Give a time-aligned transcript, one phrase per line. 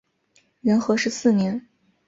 [0.61, 1.69] 元和十四年。